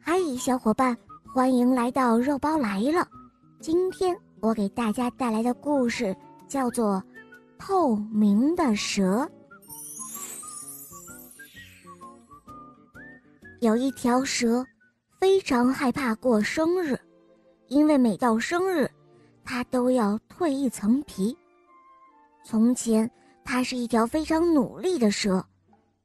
[0.00, 0.96] 嗨，小伙伴，
[1.34, 3.06] 欢迎来到肉包来了。
[3.60, 6.94] 今天我给大家带来的故事叫做
[7.58, 9.02] 《透明的蛇》。
[13.60, 14.64] 有一条蛇
[15.18, 16.98] 非常害怕过生日，
[17.66, 18.88] 因为每到生日，
[19.44, 21.36] 它都要蜕一层皮。
[22.44, 23.10] 从前，
[23.44, 25.44] 它是一条非常努力的蛇，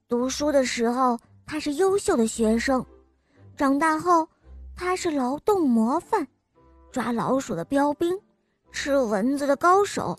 [0.10, 2.84] 读书的时候，它是优秀的学生。
[3.56, 4.28] 长大后，
[4.76, 6.28] 他是劳动模范，
[6.92, 8.20] 抓老鼠的标兵，
[8.72, 10.18] 吃蚊子的高手，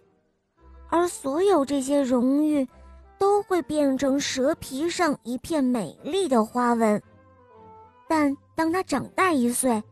[0.89, 2.67] 而所有这些荣誉，
[3.19, 7.03] 都会变成蛇皮上一片美丽的花纹。
[8.07, 9.83] 但当他长大一岁，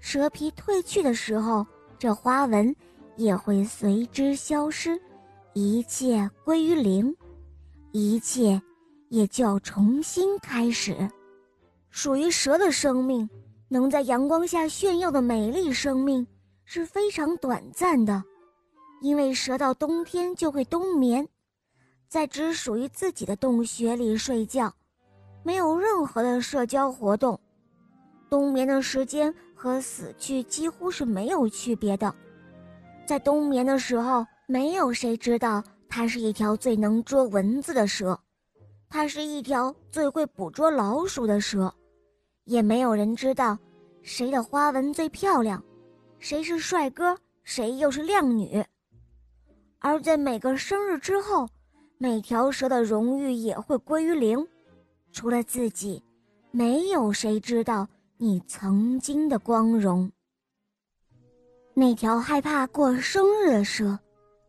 [0.00, 1.64] 蛇皮褪去的时候，
[1.96, 2.74] 这花纹
[3.14, 5.00] 也会随之消失，
[5.52, 7.14] 一切归于零，
[7.92, 8.60] 一切
[9.10, 11.08] 也就要重新开始。
[11.90, 13.28] 属于蛇的生命，
[13.68, 16.26] 能在阳光下炫耀的美丽生命
[16.64, 18.22] 是非常短暂的，
[19.02, 21.28] 因为蛇到冬天就会冬眠，
[22.08, 24.72] 在只属于自己的洞穴里睡觉，
[25.42, 27.38] 没有任何的社交活动。
[28.28, 32.14] 冬眠的时间和死去几乎是没有区别的。
[33.04, 38.16] 在冬眠的时候，没有谁知道它是一条最能捉蚊子的蛇，
[38.88, 41.74] 它是一条最会捕捉老鼠的蛇。
[42.50, 43.56] 也没有人知道，
[44.02, 45.62] 谁的花纹最漂亮，
[46.18, 48.60] 谁是帅哥，谁又是靓女。
[49.78, 51.48] 而在每个生日之后，
[51.96, 54.44] 每条蛇的荣誉也会归于零，
[55.12, 56.02] 除了自己，
[56.50, 60.10] 没有谁知道你曾经的光荣。
[61.72, 63.96] 那条害怕过生日的蛇，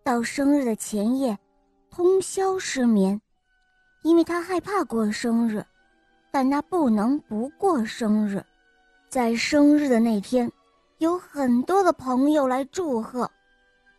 [0.04, 1.38] 到生日的前夜，
[1.92, 3.22] 通宵失眠，
[4.02, 5.64] 因为他害怕过生日。
[6.32, 8.44] 但他不能不过生日，
[9.10, 10.50] 在生日的那天，
[11.00, 13.30] 有很多的朋友来祝贺，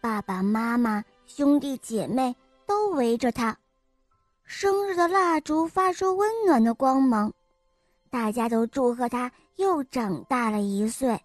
[0.00, 2.34] 爸爸妈妈、兄弟姐妹
[2.66, 3.54] 都围着他。
[4.44, 7.32] 生日的蜡烛发出温暖的光芒，
[8.10, 11.20] 大家都祝贺他又长大了一岁，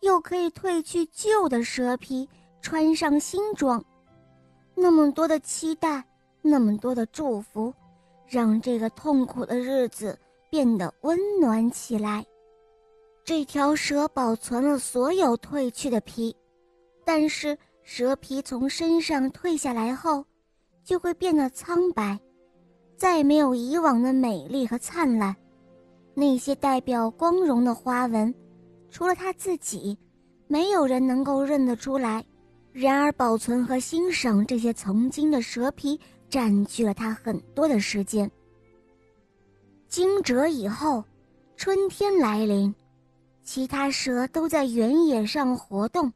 [0.00, 2.28] 又可以褪去旧的蛇皮，
[2.62, 3.82] 穿上新装。
[4.74, 6.02] 那么多的期待，
[6.40, 7.72] 那么多的祝福，
[8.26, 10.18] 让这个痛苦的日子。
[10.50, 12.24] 变得温暖起来。
[13.24, 16.34] 这条蛇保存了所有褪去的皮，
[17.04, 20.24] 但是蛇皮从身上褪下来后，
[20.84, 22.18] 就会变得苍白，
[22.96, 25.34] 再没有以往的美丽和灿烂。
[26.14, 28.34] 那些代表光荣的花纹，
[28.90, 29.96] 除了他自己，
[30.46, 32.24] 没有人能够认得出来。
[32.72, 38.30] 然而，保存和欣赏这些曾经的蛇皮，占据了他很多的时间。
[39.88, 41.02] 惊蛰以后，
[41.56, 42.74] 春天来临，
[43.42, 46.12] 其他蛇都在原野上活动，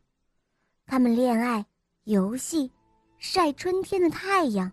[0.87, 1.65] 它们恋爱、
[2.05, 2.71] 游戏、
[3.17, 4.71] 晒春天的太阳，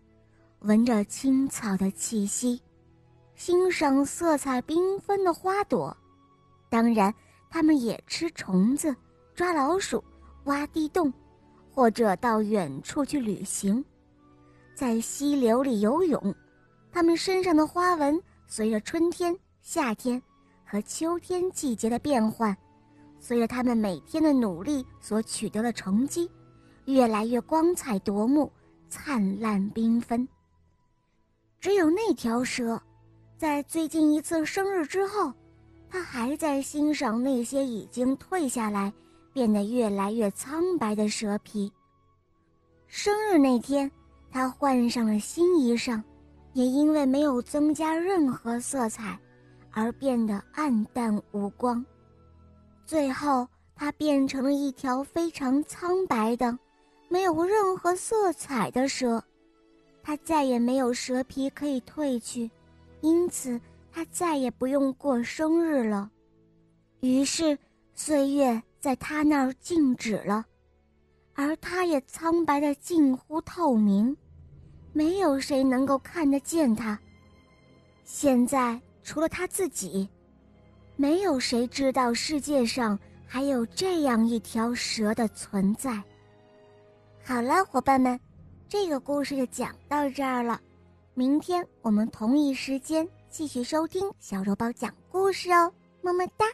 [0.60, 2.62] 闻着青草的气息，
[3.36, 5.96] 欣赏色彩缤纷的花朵。
[6.70, 7.14] 当然，
[7.50, 8.94] 它们也吃虫子、
[9.34, 10.04] 抓老鼠、
[10.44, 11.12] 挖地洞，
[11.72, 13.84] 或者到远处去旅行，
[14.76, 16.36] 在溪流里游泳。
[16.92, 18.22] 它们身上的花纹。
[18.52, 20.20] 随着春天、夏天
[20.66, 22.58] 和秋天季节的变换，
[23.20, 26.30] 随着他们每天的努力所取得的成绩，
[26.86, 28.52] 越来越光彩夺目、
[28.90, 30.28] 灿烂缤纷。
[31.60, 32.82] 只有那条蛇，
[33.38, 35.32] 在最近一次生日之后，
[35.88, 38.92] 它还在欣赏那些已经褪下来、
[39.32, 41.72] 变得越来越苍白的蛇皮。
[42.88, 43.92] 生日那天，
[44.32, 46.02] 它换上了新衣裳。
[46.54, 49.20] 也因为没有增加任何色彩，
[49.72, 51.86] 而变得暗淡无光。
[52.86, 56.58] 最后，它变成了一条非常苍白的、
[57.08, 59.24] 没有任何色彩的蛇。
[60.02, 62.50] 它再也没有蛇皮可以褪去，
[63.02, 63.60] 因此
[63.92, 66.10] 它再也不用过生日了。
[67.02, 67.58] 于是，
[67.94, 70.46] 岁月在它那儿静止了，
[71.36, 74.18] 而它也苍白的近乎透明。
[75.00, 77.00] 没有谁能够看得见它。
[78.04, 80.10] 现在除了他自己，
[80.98, 86.04] 没有谁知道世界上还有这样一条蛇的存在。
[87.24, 88.20] 好了，伙伴们，
[88.68, 90.60] 这个故事就讲到这儿了。
[91.14, 96.46] 明天我们同一时间继续收听小肉包讲故事哦，么么哒。